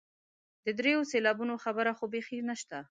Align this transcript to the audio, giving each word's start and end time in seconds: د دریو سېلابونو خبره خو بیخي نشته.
د 0.65 0.67
دریو 0.79 1.01
سېلابونو 1.11 1.55
خبره 1.63 1.91
خو 1.97 2.05
بیخي 2.13 2.37
نشته. 2.49 2.77